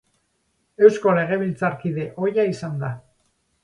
Eusko 0.87 1.15
Legebiltzarkide 1.19 2.09
ohia 2.25 2.51
izan 2.57 2.85
da. 2.85 2.95